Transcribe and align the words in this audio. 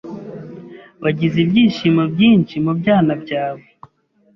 Wagize 1.03 1.37
ibyishimo 1.45 2.03
byinshi 2.13 2.55
mubyana 2.65 3.13
byawe? 3.23 3.63